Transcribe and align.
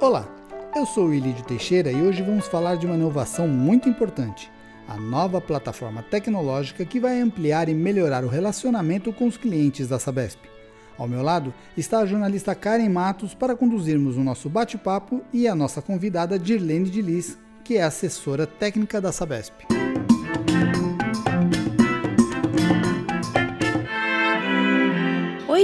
Olá, 0.00 0.28
eu 0.76 0.84
sou 0.84 1.06
o 1.06 1.14
Ilídio 1.14 1.44
Teixeira 1.44 1.90
e 1.90 2.02
hoje 2.02 2.22
vamos 2.22 2.46
falar 2.46 2.76
de 2.76 2.84
uma 2.84 2.94
inovação 2.94 3.48
muito 3.48 3.88
importante, 3.88 4.50
a 4.86 4.96
nova 4.96 5.40
plataforma 5.40 6.02
tecnológica 6.02 6.84
que 6.84 7.00
vai 7.00 7.20
ampliar 7.20 7.68
e 7.68 7.74
melhorar 7.74 8.22
o 8.24 8.28
relacionamento 8.28 9.12
com 9.12 9.26
os 9.26 9.36
clientes 9.36 9.88
da 9.88 9.98
Sabesp. 9.98 10.40
Ao 10.98 11.08
meu 11.08 11.22
lado 11.22 11.54
está 11.76 12.00
a 12.00 12.06
jornalista 12.06 12.54
Karen 12.54 12.88
Matos 12.88 13.34
para 13.34 13.56
conduzirmos 13.56 14.16
o 14.16 14.22
nosso 14.22 14.48
bate-papo 14.48 15.22
e 15.32 15.48
a 15.48 15.54
nossa 15.54 15.80
convidada 15.80 16.38
Dirlene 16.38 16.90
de 16.90 17.00
Lis, 17.00 17.38
que 17.64 17.78
é 17.78 17.82
assessora 17.82 18.46
técnica 18.46 19.00
da 19.00 19.10
Sabesp. 19.10 19.83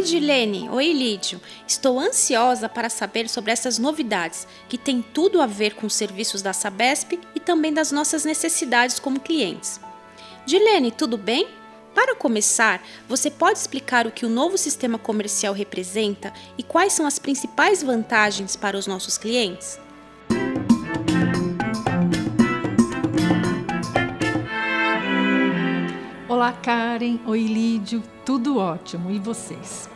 Oi, 0.00 0.06
Dilene. 0.06 0.66
Oi, 0.70 0.92
Lídio. 0.94 1.38
Estou 1.68 2.00
ansiosa 2.00 2.70
para 2.70 2.88
saber 2.88 3.28
sobre 3.28 3.52
essas 3.52 3.78
novidades 3.78 4.46
que 4.66 4.78
têm 4.78 5.02
tudo 5.02 5.42
a 5.42 5.46
ver 5.46 5.74
com 5.74 5.86
os 5.86 5.92
serviços 5.92 6.40
da 6.40 6.54
Sabesp 6.54 7.20
e 7.34 7.38
também 7.38 7.70
das 7.70 7.92
nossas 7.92 8.24
necessidades 8.24 8.98
como 8.98 9.20
clientes. 9.20 9.78
Dilene, 10.46 10.90
tudo 10.90 11.18
bem? 11.18 11.46
Para 11.94 12.16
começar, 12.16 12.82
você 13.06 13.30
pode 13.30 13.58
explicar 13.58 14.06
o 14.06 14.10
que 14.10 14.24
o 14.24 14.30
novo 14.30 14.56
sistema 14.56 14.96
comercial 14.96 15.52
representa 15.52 16.32
e 16.56 16.62
quais 16.62 16.94
são 16.94 17.04
as 17.04 17.18
principais 17.18 17.82
vantagens 17.82 18.56
para 18.56 18.78
os 18.78 18.86
nossos 18.86 19.18
clientes? 19.18 19.78
Olá, 26.30 26.52
Karen. 26.52 27.18
Oi, 27.26 27.44
Lídio. 27.44 28.04
Tudo 28.24 28.56
ótimo. 28.56 29.10
E 29.10 29.18
vocês? 29.18 29.90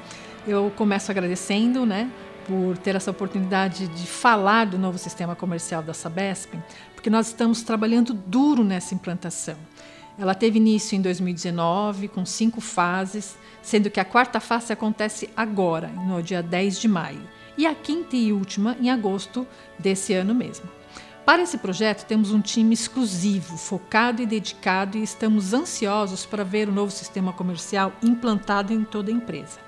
Eu 0.44 0.68
começo 0.74 1.08
agradecendo, 1.12 1.86
né, 1.86 2.10
por 2.44 2.76
ter 2.76 2.96
essa 2.96 3.12
oportunidade 3.12 3.86
de 3.86 4.04
falar 4.04 4.66
do 4.66 4.76
novo 4.76 4.98
sistema 4.98 5.36
comercial 5.36 5.80
da 5.80 5.94
Sabesp, 5.94 6.52
porque 6.92 7.08
nós 7.08 7.28
estamos 7.28 7.62
trabalhando 7.62 8.12
duro 8.12 8.64
nessa 8.64 8.96
implantação. 8.96 9.54
Ela 10.18 10.34
teve 10.34 10.58
início 10.58 10.96
em 10.96 11.00
2019, 11.00 12.08
com 12.08 12.26
cinco 12.26 12.60
fases, 12.60 13.36
sendo 13.62 13.88
que 13.88 14.00
a 14.00 14.04
quarta 14.04 14.40
fase 14.40 14.72
acontece 14.72 15.30
agora, 15.36 15.86
no 15.86 16.20
dia 16.20 16.42
10 16.42 16.80
de 16.80 16.88
maio, 16.88 17.22
e 17.56 17.64
a 17.64 17.76
quinta 17.76 18.16
e 18.16 18.32
última 18.32 18.76
em 18.80 18.90
agosto 18.90 19.46
desse 19.78 20.12
ano 20.12 20.34
mesmo. 20.34 20.68
Para 21.24 21.40
esse 21.40 21.56
projeto, 21.56 22.04
temos 22.04 22.32
um 22.32 22.40
time 22.40 22.74
exclusivo, 22.74 23.56
focado 23.56 24.20
e 24.20 24.26
dedicado, 24.26 24.98
e 24.98 25.02
estamos 25.02 25.54
ansiosos 25.54 26.26
para 26.26 26.44
ver 26.44 26.68
o 26.68 26.72
novo 26.72 26.92
sistema 26.92 27.32
comercial 27.32 27.94
implantado 28.02 28.74
em 28.74 28.84
toda 28.84 29.10
a 29.10 29.14
empresa. 29.14 29.58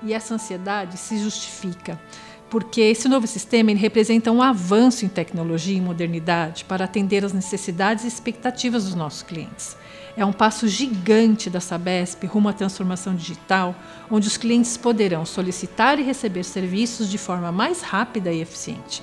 E 0.00 0.14
essa 0.14 0.34
ansiedade 0.34 0.96
se 0.96 1.18
justifica, 1.18 2.00
porque 2.48 2.80
esse 2.82 3.08
novo 3.08 3.26
sistema 3.26 3.72
representa 3.72 4.30
um 4.30 4.40
avanço 4.40 5.04
em 5.04 5.08
tecnologia 5.08 5.76
e 5.76 5.80
modernidade 5.80 6.64
para 6.66 6.84
atender 6.84 7.24
às 7.24 7.32
necessidades 7.32 8.04
e 8.04 8.08
expectativas 8.08 8.84
dos 8.84 8.94
nossos 8.94 9.22
clientes. 9.22 9.76
É 10.16 10.24
um 10.24 10.32
passo 10.32 10.68
gigante 10.68 11.50
da 11.50 11.58
Sabesp 11.58 12.24
rumo 12.26 12.48
à 12.48 12.52
transformação 12.52 13.16
digital, 13.16 13.74
onde 14.08 14.28
os 14.28 14.36
clientes 14.36 14.76
poderão 14.76 15.26
solicitar 15.26 15.98
e 15.98 16.02
receber 16.04 16.44
serviços 16.44 17.10
de 17.10 17.18
forma 17.18 17.50
mais 17.50 17.82
rápida 17.82 18.32
e 18.32 18.40
eficiente. 18.40 19.02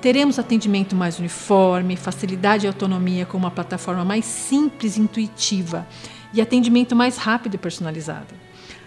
Teremos 0.00 0.38
atendimento 0.38 0.94
mais 0.94 1.18
uniforme, 1.18 1.96
facilidade 1.96 2.66
e 2.66 2.68
autonomia 2.68 3.26
com 3.26 3.38
uma 3.38 3.50
plataforma 3.50 4.04
mais 4.04 4.24
simples 4.24 4.96
e 4.96 5.00
intuitiva 5.00 5.86
e 6.32 6.40
atendimento 6.40 6.94
mais 6.94 7.16
rápido 7.16 7.54
e 7.54 7.58
personalizado. 7.58 8.34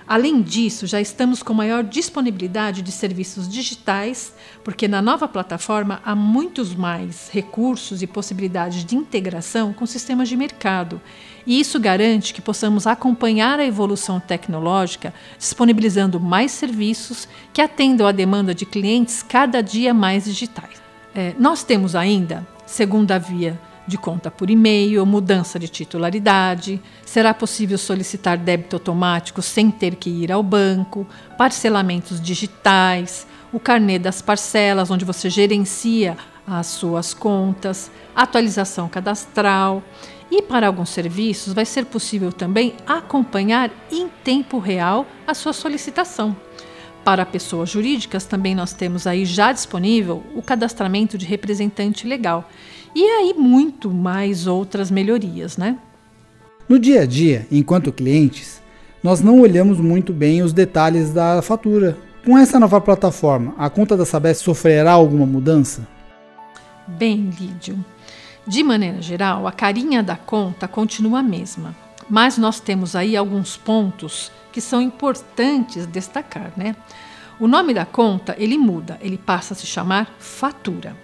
Além 0.08 0.42
disso, 0.42 0.88
já 0.88 1.00
estamos 1.00 1.44
com 1.44 1.54
maior 1.54 1.84
disponibilidade 1.84 2.82
de 2.82 2.92
serviços 2.92 3.48
digitais, 3.48 4.34
porque 4.64 4.88
na 4.88 5.04
nova 5.04 5.28
plataforma 5.28 6.02
há 6.04 6.16
muitos 6.16 6.74
mais 6.74 7.30
recursos 7.32 8.02
e 8.02 8.08
possibilidades 8.08 8.84
de 8.84 8.96
integração 8.96 9.72
com 9.72 9.86
sistemas 9.86 10.28
de 10.28 10.36
mercado. 10.36 11.00
E 11.46 11.60
isso 11.60 11.80
garante 11.80 12.34
que 12.34 12.42
possamos 12.42 12.88
acompanhar 12.88 13.60
a 13.60 13.66
evolução 13.66 14.20
tecnológica, 14.20 15.14
disponibilizando 15.38 16.20
mais 16.20 16.54
serviços 16.54 17.28
que 17.54 17.62
atendam 17.62 18.08
à 18.08 18.12
demanda 18.12 18.56
de 18.56 18.66
clientes 18.66 19.22
cada 19.22 19.62
dia 19.62 19.94
mais 19.94 20.26
digitais. 20.26 20.89
É, 21.14 21.34
nós 21.38 21.64
temos 21.64 21.96
ainda 21.96 22.48
segunda 22.66 23.18
via 23.18 23.60
de 23.88 23.98
conta 23.98 24.30
por 24.30 24.52
e-mail, 24.52 25.04
mudança 25.06 25.58
de 25.58 25.68
titularidade, 25.68 26.80
será 27.04 27.34
possível 27.34 27.78
solicitar 27.78 28.38
débito 28.38 28.76
automático 28.76 29.42
sem 29.42 29.72
ter 29.72 29.96
que 29.96 30.12
ir 30.12 30.32
ao 30.32 30.44
banco, 30.44 31.08
parcelamentos 31.36 32.22
digitais, 32.22 33.26
o 33.52 33.60
carnê 33.60 33.98
das 33.98 34.22
parcelas, 34.22 34.92
onde 34.92 35.04
você 35.04 35.28
gerencia 35.28 36.16
as 36.46 36.68
suas 36.68 37.16
contas, 37.16 37.92
atualização 38.16 38.88
cadastral. 38.88 39.84
E 40.32 40.44
para 40.44 40.68
alguns 40.68 40.90
serviços 40.90 41.54
vai 41.54 41.66
ser 41.66 41.86
possível 41.86 42.32
também 42.32 42.76
acompanhar 42.86 43.72
em 43.92 44.08
tempo 44.24 44.60
real 44.60 45.08
a 45.26 45.34
sua 45.34 45.54
solicitação. 45.54 46.36
Para 47.04 47.26
pessoas 47.26 47.70
jurídicas, 47.70 48.26
também 48.26 48.54
nós 48.54 48.74
temos 48.74 49.08
aí 49.08 49.26
já 49.26 49.52
disponível 49.52 50.24
o 50.36 50.42
cadastramento 50.42 51.18
de 51.18 51.26
representante 51.26 52.08
legal. 52.08 52.50
E 52.96 53.04
aí 53.04 53.34
muito 53.34 53.92
mais 53.92 54.48
outras 54.48 54.92
melhorias, 54.92 55.58
né? 55.58 55.78
No 56.68 56.78
dia 56.78 57.02
a 57.02 57.06
dia, 57.06 57.48
enquanto 57.52 57.92
clientes, 57.92 58.62
nós 59.02 59.22
não 59.22 59.40
olhamos 59.40 59.80
muito 59.80 60.14
bem 60.14 60.42
os 60.42 60.54
detalhes 60.54 61.12
da 61.12 61.42
fatura. 61.42 61.98
Com 62.26 62.38
essa 62.38 62.60
nova 62.60 62.80
plataforma, 62.82 63.56
a 63.58 63.70
conta 63.70 63.96
da 63.96 64.06
Sabesp 64.06 64.44
sofrerá 64.44 64.92
alguma 64.92 65.26
mudança? 65.26 65.88
Bem, 66.86 67.30
Lídio, 67.40 67.84
de 68.46 68.64
maneira 68.64 69.02
geral, 69.02 69.48
a 69.48 69.52
carinha 69.52 70.04
da 70.04 70.16
conta 70.16 70.68
continua 70.68 71.20
a 71.20 71.24
mesma, 71.24 71.76
mas 72.10 72.38
nós 72.38 72.60
temos 72.60 72.96
aí 72.96 73.16
alguns 73.16 73.56
pontos 73.56 74.32
que 74.52 74.60
são 74.60 74.82
importantes 74.82 75.86
destacar, 75.86 76.52
né? 76.58 76.76
O 77.40 77.48
nome 77.48 77.74
da 77.74 77.86
conta 77.86 78.36
ele 78.38 78.58
muda, 78.58 78.98
ele 79.02 79.18
passa 79.18 79.54
a 79.54 79.58
se 79.58 79.66
chamar 79.66 80.14
fatura. 80.20 80.96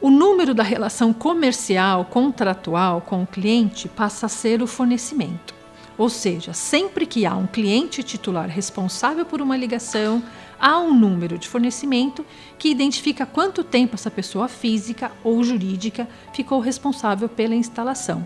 O 0.00 0.10
número 0.10 0.52
da 0.52 0.62
relação 0.62 1.12
comercial 1.12 2.04
contratual 2.04 3.00
com 3.00 3.22
o 3.22 3.26
cliente 3.26 3.88
passa 3.88 4.26
a 4.26 4.28
ser 4.28 4.60
o 4.60 4.66
fornecimento. 4.66 5.54
Ou 5.96 6.08
seja, 6.08 6.52
sempre 6.52 7.06
que 7.06 7.24
há 7.24 7.34
um 7.36 7.46
cliente 7.46 8.02
titular 8.02 8.48
responsável 8.48 9.24
por 9.24 9.40
uma 9.40 9.56
ligação, 9.56 10.22
há 10.62 10.78
um 10.78 10.94
número 10.94 11.36
de 11.36 11.48
fornecimento 11.48 12.24
que 12.56 12.68
identifica 12.68 13.26
quanto 13.26 13.64
tempo 13.64 13.96
essa 13.96 14.12
pessoa 14.12 14.46
física 14.46 15.10
ou 15.24 15.42
jurídica 15.42 16.08
ficou 16.32 16.60
responsável 16.60 17.28
pela 17.28 17.56
instalação. 17.56 18.24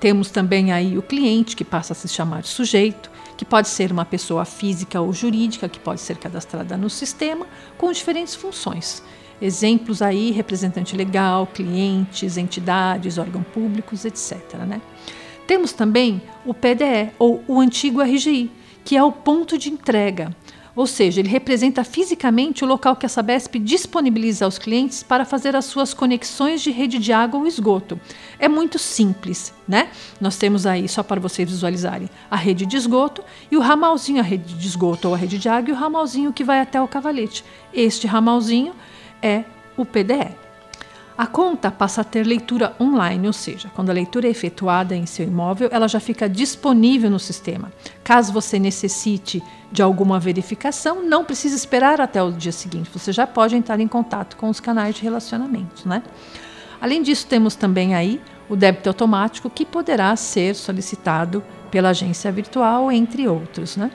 Temos 0.00 0.28
também 0.28 0.72
aí 0.72 0.98
o 0.98 1.02
cliente, 1.02 1.54
que 1.54 1.64
passa 1.64 1.92
a 1.92 1.96
se 1.96 2.08
chamar 2.08 2.44
sujeito, 2.44 3.08
que 3.36 3.44
pode 3.44 3.68
ser 3.68 3.92
uma 3.92 4.04
pessoa 4.04 4.44
física 4.44 5.00
ou 5.00 5.12
jurídica, 5.12 5.68
que 5.68 5.78
pode 5.78 6.00
ser 6.00 6.16
cadastrada 6.16 6.76
no 6.76 6.90
sistema, 6.90 7.46
com 7.78 7.92
diferentes 7.92 8.34
funções. 8.34 9.00
Exemplos 9.40 10.02
aí, 10.02 10.32
representante 10.32 10.96
legal, 10.96 11.46
clientes, 11.46 12.36
entidades, 12.36 13.16
órgãos 13.16 13.46
públicos, 13.54 14.04
etc. 14.04 14.54
Né? 14.66 14.80
Temos 15.46 15.72
também 15.72 16.20
o 16.44 16.52
PDE, 16.52 17.12
ou 17.18 17.44
o 17.46 17.60
antigo 17.60 18.02
RGI, 18.02 18.50
que 18.84 18.96
é 18.96 19.02
o 19.02 19.12
ponto 19.12 19.56
de 19.56 19.70
entrega, 19.70 20.34
ou 20.76 20.86
seja, 20.86 21.20
ele 21.20 21.28
representa 21.28 21.82
fisicamente 21.82 22.62
o 22.62 22.68
local 22.68 22.94
que 22.94 23.06
a 23.06 23.08
Sabesp 23.08 23.58
disponibiliza 23.58 24.44
aos 24.44 24.58
clientes 24.58 25.02
para 25.02 25.24
fazer 25.24 25.56
as 25.56 25.64
suas 25.64 25.94
conexões 25.94 26.60
de 26.60 26.70
rede 26.70 26.98
de 26.98 27.14
água 27.14 27.40
ou 27.40 27.46
esgoto. 27.46 27.98
É 28.38 28.46
muito 28.46 28.78
simples, 28.78 29.54
né? 29.66 29.88
Nós 30.20 30.36
temos 30.36 30.66
aí, 30.66 30.86
só 30.86 31.02
para 31.02 31.18
vocês 31.18 31.48
visualizarem, 31.48 32.10
a 32.30 32.36
rede 32.36 32.66
de 32.66 32.76
esgoto 32.76 33.24
e 33.50 33.56
o 33.56 33.60
ramalzinho, 33.60 34.20
a 34.20 34.22
rede 34.22 34.52
de 34.54 34.66
esgoto 34.66 35.08
ou 35.08 35.14
a 35.14 35.16
rede 35.16 35.38
de 35.38 35.48
água 35.48 35.70
e 35.70 35.72
o 35.72 35.76
ramalzinho 35.76 36.32
que 36.32 36.44
vai 36.44 36.60
até 36.60 36.80
o 36.80 36.86
cavalete. 36.86 37.42
Este 37.72 38.06
ramalzinho 38.06 38.74
é 39.22 39.44
o 39.78 39.84
PDE. 39.86 40.45
A 41.18 41.26
conta 41.26 41.70
passa 41.70 42.02
a 42.02 42.04
ter 42.04 42.26
leitura 42.26 42.76
online, 42.78 43.26
ou 43.26 43.32
seja, 43.32 43.70
quando 43.74 43.88
a 43.88 43.92
leitura 43.92 44.26
é 44.26 44.30
efetuada 44.30 44.94
em 44.94 45.06
seu 45.06 45.26
imóvel, 45.26 45.70
ela 45.72 45.88
já 45.88 45.98
fica 45.98 46.28
disponível 46.28 47.08
no 47.08 47.18
sistema. 47.18 47.72
Caso 48.04 48.34
você 48.34 48.58
necessite 48.58 49.42
de 49.72 49.82
alguma 49.82 50.20
verificação, 50.20 51.02
não 51.02 51.24
precisa 51.24 51.56
esperar 51.56 52.02
até 52.02 52.22
o 52.22 52.30
dia 52.30 52.52
seguinte, 52.52 52.90
você 52.92 53.12
já 53.12 53.26
pode 53.26 53.56
entrar 53.56 53.80
em 53.80 53.88
contato 53.88 54.36
com 54.36 54.50
os 54.50 54.60
canais 54.60 54.94
de 54.94 55.02
relacionamento. 55.02 55.88
Né? 55.88 56.02
Além 56.80 57.02
disso, 57.02 57.26
temos 57.26 57.56
também 57.56 57.94
aí 57.94 58.20
o 58.46 58.54
débito 58.54 58.90
automático 58.90 59.48
que 59.48 59.64
poderá 59.64 60.14
ser 60.16 60.54
solicitado 60.54 61.42
pela 61.70 61.90
agência 61.90 62.30
virtual, 62.30 62.92
entre 62.92 63.26
outros. 63.26 63.74
Né? 63.76 63.90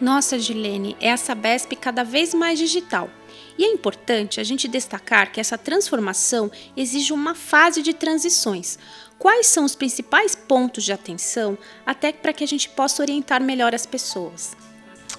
Nossa, 0.00 0.38
Gilene, 0.38 0.96
é 1.00 1.10
a 1.10 1.16
Sabesp 1.16 1.74
cada 1.74 2.04
vez 2.04 2.32
mais 2.32 2.58
digital. 2.58 3.10
E 3.58 3.64
é 3.64 3.68
importante 3.68 4.40
a 4.40 4.44
gente 4.44 4.68
destacar 4.68 5.32
que 5.32 5.40
essa 5.40 5.56
transformação 5.56 6.50
exige 6.76 7.12
uma 7.12 7.34
fase 7.34 7.82
de 7.82 7.94
transições. 7.94 8.78
quais 9.18 9.46
são 9.46 9.64
os 9.64 9.74
principais 9.74 10.34
pontos 10.34 10.84
de 10.84 10.92
atenção, 10.92 11.56
até 11.86 12.12
para 12.12 12.34
que 12.34 12.44
a 12.44 12.46
gente 12.46 12.68
possa 12.68 13.02
orientar 13.02 13.42
melhor 13.42 13.74
as 13.74 13.86
pessoas. 13.86 14.54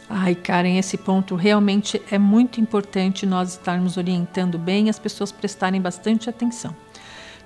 Ai, 0.08 0.36
Karen, 0.36 0.78
esse 0.78 0.98
ponto 0.98 1.36
realmente 1.36 2.00
é 2.12 2.20
muito 2.20 2.62
importante 2.62 3.26
nós 3.26 3.54
estarmos 3.54 3.98
orientando 3.98 4.60
bem 4.60 4.86
e 4.86 4.90
as 4.92 5.00
pessoas 5.00 5.32
prestarem 5.32 5.82
bastante 5.82 6.30
atenção. 6.30 6.76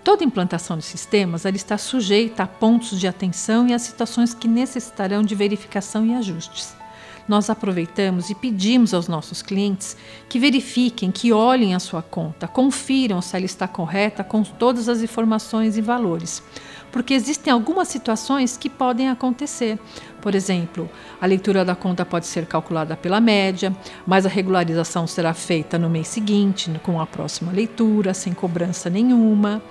Toda 0.04 0.26
implantação 0.26 0.78
de 0.78 0.84
sistemas 0.84 1.46
ela 1.46 1.56
está 1.56 1.78
sujeita 1.78 2.44
a 2.44 2.48
pontos 2.48 3.00
de 3.00 3.08
atenção 3.08 3.68
e 3.70 3.74
a 3.74 3.80
situações 3.80 4.34
que 4.34 4.48
necessitarão 4.48 5.24
de 5.24 5.34
verificação 5.34 6.06
e 6.06 6.14
ajustes 6.14 6.81
nós 7.28 7.50
aproveitamos 7.50 8.30
e 8.30 8.36
pedimos 8.36 8.94
aos 8.94 9.08
nossos 9.08 9.42
clientes 9.42 9.96
que 10.30 10.40
verifiquem, 10.40 11.12
que 11.12 11.32
olhem 11.32 11.76
a 11.76 11.80
sua 11.80 12.02
conta, 12.02 12.48
confiram 12.48 13.22
se 13.22 13.36
ela 13.36 13.46
está 13.46 13.68
correta 13.68 14.24
com 14.24 14.44
todas 14.44 14.90
as 14.90 15.02
informações 15.02 15.78
e 15.78 15.82
valores. 15.82 16.44
Porque 16.92 17.14
existem 17.14 17.54
algumas 17.54 17.88
situações 17.88 18.58
que 18.58 18.70
podem 18.70 19.10
acontecer. 19.10 19.80
Por 20.22 20.36
exemplo, 20.36 20.90
a 21.22 21.26
leitura 21.26 21.64
da 21.64 21.74
conta 21.74 22.06
pode 22.06 22.28
ser 22.28 22.46
calculada 22.46 22.98
pela 22.98 23.22
média, 23.22 23.74
mas 24.06 24.26
a 24.26 24.30
regularização 24.30 25.08
será 25.08 25.34
feita 25.34 25.80
no 25.80 25.90
mês 25.90 26.10
seguinte, 26.10 26.70
com 26.84 27.00
a 27.00 27.08
próxima 27.08 27.52
leitura, 27.52 28.14
sem 28.14 28.34
cobrança 28.34 28.90
nenhuma 28.90 29.62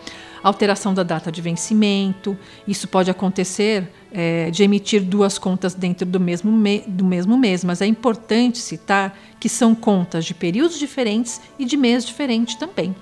alteração 0.42 0.94
da 0.94 1.02
data 1.02 1.30
de 1.30 1.40
vencimento. 1.40 2.36
Isso 2.66 2.88
pode 2.88 3.10
acontecer 3.10 3.88
é, 4.12 4.50
de 4.50 4.62
emitir 4.62 5.02
duas 5.02 5.38
contas 5.38 5.74
dentro 5.74 6.06
do 6.06 6.18
mesmo, 6.18 6.50
do 6.86 7.04
mesmo 7.04 7.36
mês, 7.36 7.64
mas 7.64 7.80
é 7.80 7.86
importante 7.86 8.58
citar 8.58 9.16
que 9.38 9.48
são 9.48 9.74
contas 9.74 10.24
de 10.24 10.34
períodos 10.34 10.78
diferentes 10.78 11.40
e 11.58 11.64
de 11.64 11.76
mês 11.76 12.04
diferente 12.04 12.58
também. 12.58 12.94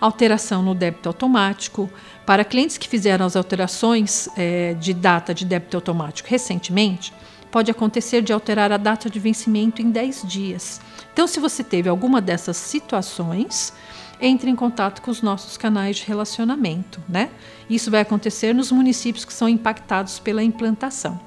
Alteração 0.00 0.62
no 0.62 0.74
débito 0.74 1.08
automático. 1.08 1.90
Para 2.24 2.44
clientes 2.44 2.78
que 2.78 2.88
fizeram 2.88 3.26
as 3.26 3.34
alterações 3.34 4.28
é, 4.36 4.74
de 4.74 4.94
data 4.94 5.34
de 5.34 5.44
débito 5.44 5.76
automático 5.76 6.28
recentemente, 6.28 7.12
pode 7.50 7.70
acontecer 7.70 8.22
de 8.22 8.32
alterar 8.32 8.70
a 8.70 8.76
data 8.76 9.08
de 9.10 9.18
vencimento 9.18 9.82
em 9.82 9.90
10 9.90 10.22
dias. 10.26 10.80
Então, 11.12 11.26
se 11.26 11.40
você 11.40 11.64
teve 11.64 11.88
alguma 11.88 12.20
dessas 12.20 12.56
situações, 12.56 13.72
entre 14.20 14.50
em 14.50 14.56
contato 14.56 15.02
com 15.02 15.10
os 15.10 15.22
nossos 15.22 15.56
canais 15.56 15.96
de 15.96 16.06
relacionamento, 16.06 17.00
né? 17.08 17.30
Isso 17.68 17.90
vai 17.90 18.00
acontecer 18.00 18.54
nos 18.54 18.72
municípios 18.72 19.24
que 19.24 19.32
são 19.32 19.48
impactados 19.48 20.18
pela 20.18 20.42
implantação. 20.42 21.20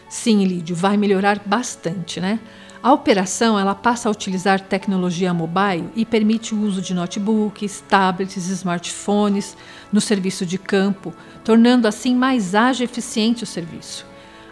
Sim, 0.09 0.45
Lídio, 0.45 0.77
vai 0.77 0.99
melhorar 0.99 1.41
bastante, 1.47 2.21
né? 2.21 2.39
A 2.83 2.93
operação 2.93 3.59
ela 3.59 3.75
passa 3.75 4.07
a 4.09 4.13
utilizar 4.13 4.61
tecnologia 4.61 5.33
mobile 5.33 5.89
e 5.97 6.05
permite 6.05 6.55
o 6.55 6.61
uso 6.61 6.83
de 6.83 6.93
notebooks, 6.93 7.83
tablets, 7.89 8.47
smartphones 8.49 9.57
no 9.91 10.03
serviço 10.03 10.45
de 10.45 10.59
campo, 10.59 11.15
tornando 11.43 11.89
assim 11.89 12.15
mais 12.15 12.55
ágil 12.55 12.85
e 12.85 12.91
eficiente 12.91 13.45
o 13.45 13.47
serviço. 13.47 14.05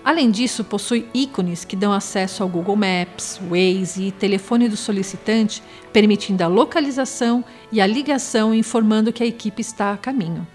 Além 0.04 0.32
disso, 0.32 0.64
possui 0.64 1.08
ícones 1.14 1.64
que 1.64 1.76
dão 1.76 1.92
acesso 1.92 2.42
ao 2.42 2.48
Google 2.48 2.74
Maps, 2.74 3.40
Waze 3.48 4.06
e 4.06 4.10
telefone 4.10 4.68
do 4.68 4.76
solicitante, 4.76 5.62
permitindo 5.92 6.42
a 6.42 6.48
localização 6.48 7.44
e 7.70 7.80
a 7.80 7.86
ligação 7.86 8.52
informando 8.52 9.12
que 9.12 9.22
a 9.22 9.26
equipe 9.26 9.60
está 9.60 9.92
a 9.92 9.96
caminho. 9.96 10.46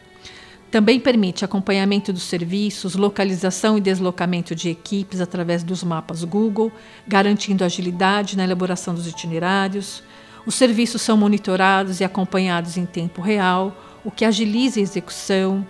Também 0.69 0.99
permite 0.99 1.45
acompanhamento 1.45 2.11
dos 2.11 2.23
serviços, 2.23 2.95
localização 2.95 3.77
e 3.77 3.81
deslocamento 3.81 4.53
de 4.53 4.69
equipes 4.69 5.21
através 5.21 5.63
dos 5.63 5.81
mapas 5.81 6.25
Google, 6.25 6.69
garantindo 7.07 7.63
agilidade 7.63 8.35
na 8.35 8.44
elaboração 8.44 8.94
dos 8.94 9.07
itinerários. 9.07 10.03
Os 10.45 10.55
serviços 10.55 11.01
são 11.01 11.15
monitorados 11.15 12.01
e 12.01 12.03
acompanhados 12.03 12.75
em 12.75 12.85
tempo 12.85 13.21
real, 13.21 13.81
o 14.03 14.11
que 14.11 14.25
agiliza 14.25 14.81
a 14.81 14.83
execução. 14.83 15.65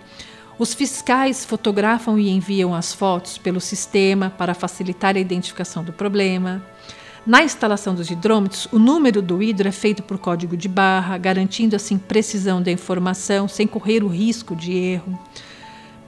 Os 0.58 0.74
fiscais 0.74 1.44
fotografam 1.44 2.18
e 2.18 2.28
enviam 2.30 2.74
as 2.74 2.92
fotos 2.92 3.38
pelo 3.38 3.60
sistema 3.60 4.28
para 4.36 4.54
facilitar 4.54 5.16
a 5.16 5.20
identificação 5.20 5.84
do 5.84 5.92
problema. 5.92 6.60
Na 7.24 7.44
instalação 7.44 7.94
dos 7.94 8.10
hidrômetros, 8.10 8.66
o 8.72 8.78
número 8.78 9.22
do 9.22 9.40
hidro 9.40 9.68
é 9.68 9.70
feito 9.70 10.02
por 10.02 10.18
código 10.18 10.56
de 10.56 10.66
barra, 10.66 11.16
garantindo 11.16 11.76
assim 11.76 11.96
precisão 11.96 12.60
da 12.60 12.72
informação 12.72 13.46
sem 13.46 13.68
correr 13.68 14.02
o 14.02 14.08
risco 14.08 14.56
de 14.56 14.72
erro. 14.72 15.16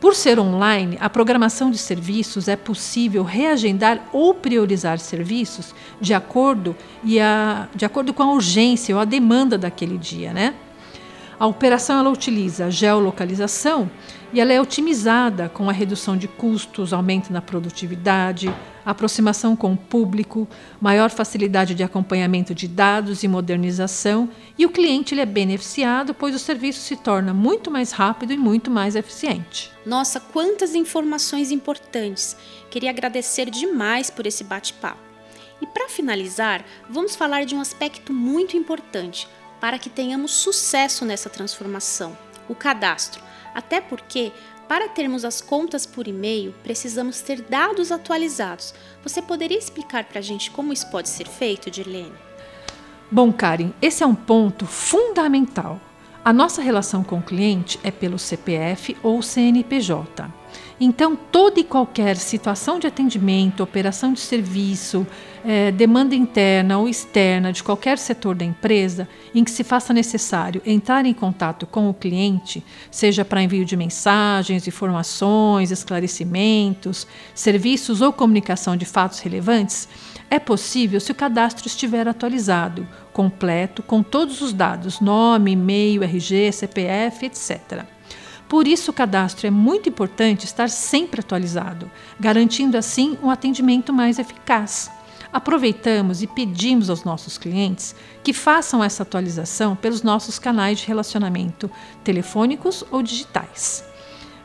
Por 0.00 0.17
ser 0.17 0.41
online, 0.41 0.96
a 0.99 1.08
programação 1.08 1.70
de 1.70 1.79
serviços 1.79 2.49
é 2.49 2.56
possível 2.56 3.23
reagendar 3.23 4.00
ou 4.12 4.35
priorizar 4.35 4.99
serviços 4.99 5.75
de 6.00 6.12
acordo, 6.12 6.75
e 7.05 7.20
a, 7.20 7.69
de 7.73 7.85
acordo 7.85 8.12
com 8.12 8.23
a 8.23 8.32
urgência 8.32 8.96
ou 8.96 9.00
a 9.00 9.05
demanda 9.05 9.56
daquele 9.56 9.99
dia. 9.99 10.32
Né? 10.32 10.55
A 11.38 11.46
operação 11.46 11.99
ela 11.99 12.11
utiliza 12.11 12.70
geolocalização 12.70 13.91
e 14.32 14.41
ela 14.41 14.53
é 14.53 14.61
otimizada 14.61 15.49
com 15.49 15.69
a 15.69 15.73
redução 15.73 16.17
de 16.17 16.29
custos, 16.29 16.93
aumento 16.93 17.32
na 17.32 17.43
produtividade, 17.43 18.55
aproximação 18.85 19.56
com 19.56 19.73
o 19.73 19.77
público, 19.77 20.49
maior 20.81 21.11
facilidade 21.11 21.75
de 21.75 21.82
acompanhamento 21.82 22.55
de 22.55 22.69
dados 22.69 23.23
e 23.23 23.29
modernização, 23.29 24.29
e 24.56 24.65
o 24.65 24.71
cliente 24.71 25.15
ele 25.15 25.21
é 25.21 25.27
beneficiado, 25.27 26.15
pois 26.15 26.35
o 26.35 26.38
serviço 26.38 26.81
se 26.81 26.97
torna 26.97 27.35
muito 27.35 27.71
mais 27.71 27.93
rápido 27.93 28.32
e 28.32 28.38
muito 28.38 28.71
mais 28.71 28.97
eficiente. 28.97 29.71
Nossa, 29.85 30.21
quantas 30.21 30.75
informações 30.75 31.50
importantes! 31.50 32.37
Queria 32.71 32.91
agradecer 32.91 33.50
demais 33.50 34.10
por 34.10 34.27
esse 34.27 34.44
bate-papo. 34.44 35.10
E 35.60 35.67
para 35.67 35.89
finalizar, 35.89 36.65
vamos 36.89 37.15
falar 37.15 37.44
de 37.44 37.55
um 37.55 37.60
aspecto 37.60 38.13
muito 38.13 38.56
importante 38.56 39.29
para 39.60 39.79
que 39.79 39.91
tenhamos 39.91 40.31
sucesso 40.32 41.05
nessa 41.05 41.29
transformação: 41.29 42.17
o 42.49 42.55
cadastro 42.55 43.22
até 43.54 43.80
porque, 43.80 44.32
para 44.69 44.88
termos 44.88 45.24
as 45.24 45.40
contas 45.40 45.86
por 45.86 46.06
e-mail, 46.06 46.54
precisamos 46.62 47.20
ter 47.20 47.42
dados 47.42 47.90
atualizados. 47.90 48.74
Você 49.02 49.20
poderia 49.20 49.58
explicar 49.58 50.04
para 50.04 50.19
a 50.19 50.22
gente 50.22 50.50
como 50.50 50.72
isso 50.72 50.90
pode 50.90 51.08
ser 51.08 51.26
feito, 51.26 51.70
Dirlene? 51.70 52.12
Bom, 53.10 53.32
Karen, 53.32 53.72
esse 53.82 54.02
é 54.02 54.06
um 54.06 54.14
ponto 54.14 54.66
fundamental. 54.66 55.80
A 56.24 56.32
nossa 56.32 56.62
relação 56.62 57.02
com 57.02 57.19
o 57.19 57.22
cliente 57.22 57.80
é 57.82 57.90
pelo 57.90 58.19
CPF 58.19 58.96
ou 59.02 59.22
CNPJ. 59.22 60.40
Então, 60.80 61.14
toda 61.14 61.60
e 61.60 61.64
qualquer 61.64 62.16
situação 62.16 62.78
de 62.78 62.86
atendimento, 62.86 63.62
operação 63.62 64.12
de 64.12 64.20
serviço, 64.20 65.06
é, 65.44 65.70
demanda 65.70 66.14
interna 66.14 66.78
ou 66.78 66.88
externa 66.88 67.52
de 67.52 67.62
qualquer 67.62 67.98
setor 67.98 68.34
da 68.34 68.44
empresa 68.44 69.08
em 69.34 69.44
que 69.44 69.50
se 69.50 69.64
faça 69.64 69.92
necessário 69.92 70.62
entrar 70.64 71.04
em 71.06 71.14
contato 71.14 71.66
com 71.66 71.88
o 71.88 71.94
cliente, 71.94 72.64
seja 72.90 73.24
para 73.24 73.42
envio 73.42 73.64
de 73.64 73.76
mensagens, 73.76 74.66
informações, 74.66 75.70
esclarecimentos, 75.70 77.06
serviços 77.34 78.00
ou 78.00 78.12
comunicação 78.12 78.76
de 78.76 78.84
fatos 78.84 79.20
relevantes, 79.20 79.88
é 80.30 80.38
possível 80.38 81.00
se 81.00 81.10
o 81.10 81.14
cadastro 81.14 81.66
estiver 81.66 82.06
atualizado, 82.06 82.86
completo, 83.12 83.82
com 83.82 84.02
todos 84.02 84.40
os 84.40 84.52
dados, 84.52 85.00
nome, 85.00 85.52
e-mail, 85.52 86.04
RG, 86.04 86.52
CPF, 86.52 87.26
etc. 87.26 87.84
Por 88.50 88.66
isso, 88.66 88.90
o 88.90 88.94
cadastro 88.94 89.46
é 89.46 89.50
muito 89.50 89.88
importante 89.88 90.44
estar 90.44 90.69
sempre 90.69 91.20
atualizado, 91.20 91.88
garantindo 92.19 92.76
assim 92.76 93.16
um 93.22 93.30
atendimento 93.30 93.92
mais 93.92 94.19
eficaz. 94.19 94.90
Aproveitamos 95.32 96.20
e 96.20 96.26
pedimos 96.26 96.90
aos 96.90 97.04
nossos 97.04 97.38
clientes 97.38 97.94
que 98.24 98.32
façam 98.32 98.82
essa 98.82 99.04
atualização 99.04 99.76
pelos 99.76 100.02
nossos 100.02 100.40
canais 100.40 100.80
de 100.80 100.88
relacionamento 100.88 101.70
telefônicos 102.02 102.84
ou 102.90 103.04
digitais. 103.04 103.84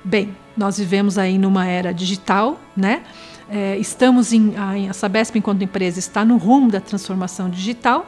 Bem, 0.03 0.37
nós 0.55 0.77
vivemos 0.77 1.17
aí 1.17 1.39
numa 1.39 1.65
era 1.65 1.91
digital, 1.91 2.61
né? 2.77 3.01
É, 3.49 3.75
estamos 3.79 4.31
em 4.31 4.53
a, 4.55 4.93
Sabesp 4.93 5.35
enquanto 5.35 5.63
empresa 5.63 5.97
está 5.97 6.23
no 6.23 6.37
rumo 6.37 6.69
da 6.69 6.79
transformação 6.79 7.49
digital 7.49 8.07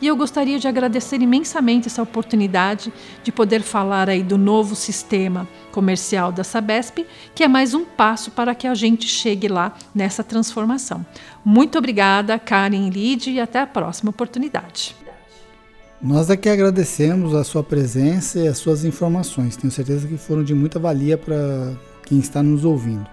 E 0.00 0.06
eu 0.06 0.16
gostaria 0.16 0.58
de 0.58 0.68
agradecer 0.68 1.20
imensamente 1.20 1.88
essa 1.88 2.02
oportunidade 2.02 2.92
de 3.24 3.32
poder 3.32 3.62
falar 3.62 4.08
aí 4.08 4.22
do 4.22 4.38
novo 4.38 4.76
sistema 4.76 5.48
comercial 5.72 6.30
da 6.30 6.44
Sabesp, 6.44 7.04
que 7.34 7.42
é 7.42 7.48
mais 7.48 7.74
um 7.74 7.84
passo 7.84 8.30
para 8.30 8.54
que 8.54 8.68
a 8.68 8.74
gente 8.74 9.08
chegue 9.08 9.48
lá 9.48 9.74
nessa 9.92 10.22
transformação. 10.22 11.04
Muito 11.44 11.76
obrigada, 11.78 12.38
Karen 12.38 12.88
Lid, 12.90 13.28
e 13.30 13.40
até 13.40 13.60
a 13.60 13.66
próxima 13.66 14.10
oportunidade. 14.10 14.94
Nós 16.00 16.30
aqui 16.30 16.48
agradecemos 16.48 17.34
a 17.34 17.42
sua 17.42 17.64
presença 17.64 18.38
e 18.38 18.46
as 18.46 18.58
suas 18.58 18.84
informações. 18.84 19.56
Tenho 19.56 19.72
certeza 19.72 20.06
que 20.06 20.16
foram 20.16 20.44
de 20.44 20.54
muita 20.54 20.78
valia 20.78 21.18
para 21.18 21.72
quem 22.06 22.20
está 22.20 22.40
nos 22.40 22.64
ouvindo. 22.64 23.04